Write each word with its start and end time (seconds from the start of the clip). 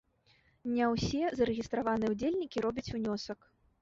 Не 0.77 0.87
ўсе 0.93 1.21
зарэгістраваныя 1.41 2.09
ўдзельнікі 2.15 2.57
робяць 2.67 2.89
унёсак. 2.99 3.39